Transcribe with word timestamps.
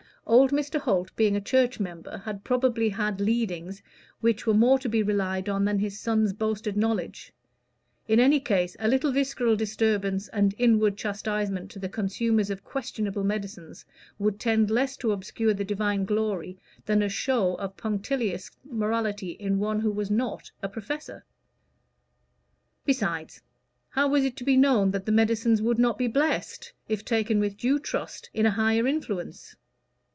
Old 0.27 0.51
Mr. 0.51 0.79
Holt, 0.79 1.13
being 1.17 1.35
a 1.35 1.41
church 1.41 1.77
member, 1.77 2.19
had 2.19 2.45
probably 2.45 2.87
had 2.87 3.19
"leadings" 3.19 3.81
which 4.21 4.45
were 4.47 4.53
more 4.53 4.79
to 4.79 4.87
be 4.87 5.03
relied 5.03 5.49
on 5.49 5.65
than 5.65 5.79
his 5.79 5.99
son's 5.99 6.31
boasted 6.31 6.77
knowledge. 6.77 7.33
In 8.07 8.17
any 8.17 8.39
case, 8.39 8.77
a 8.79 8.87
little 8.87 9.11
visceral 9.11 9.57
disturbance 9.57 10.29
and 10.29 10.55
inward 10.57 10.95
chastisement 10.95 11.69
to 11.71 11.79
the 11.79 11.89
consumers 11.89 12.49
of 12.49 12.63
questionable 12.63 13.25
medicines 13.25 13.83
would 14.19 14.39
tend 14.39 14.71
less 14.71 14.95
to 14.97 15.11
obscure 15.11 15.53
the 15.53 15.65
divine 15.65 16.05
glory 16.05 16.57
than 16.85 17.01
a 17.01 17.09
show 17.09 17.55
of 17.55 17.75
punctilious 17.75 18.49
morality 18.63 19.31
in 19.31 19.59
one 19.59 19.81
who 19.81 19.91
was 19.91 20.09
not 20.09 20.49
a 20.61 20.69
"professor." 20.69 21.25
Besides, 22.85 23.41
how 23.89 24.07
was 24.07 24.23
it 24.23 24.37
to 24.37 24.45
be 24.45 24.55
known 24.55 24.91
that 24.91 25.05
the 25.05 25.11
medicines 25.11 25.61
would 25.61 25.79
not 25.79 25.97
be 25.97 26.07
blessed, 26.07 26.71
if 26.87 27.03
taken 27.03 27.41
with 27.41 27.57
due 27.57 27.79
trust 27.79 28.29
in 28.33 28.45
a 28.45 28.51
higher 28.51 28.87
influence? 28.87 29.57